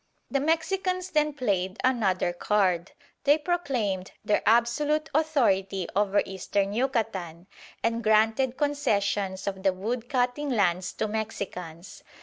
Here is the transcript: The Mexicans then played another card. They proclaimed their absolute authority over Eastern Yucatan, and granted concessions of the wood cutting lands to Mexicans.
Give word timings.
The 0.31 0.39
Mexicans 0.39 1.11
then 1.11 1.33
played 1.33 1.77
another 1.83 2.33
card. 2.33 2.91
They 3.23 3.37
proclaimed 3.37 4.13
their 4.25 4.41
absolute 4.47 5.11
authority 5.13 5.87
over 5.95 6.23
Eastern 6.25 6.73
Yucatan, 6.73 7.45
and 7.83 8.03
granted 8.03 8.57
concessions 8.57 9.45
of 9.45 9.61
the 9.61 9.73
wood 9.73 10.09
cutting 10.09 10.49
lands 10.49 10.91
to 10.93 11.07
Mexicans. 11.07 12.01